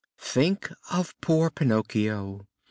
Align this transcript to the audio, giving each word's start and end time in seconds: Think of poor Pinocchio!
Think 0.17 0.71
of 0.89 1.13
poor 1.21 1.51
Pinocchio! 1.51 2.47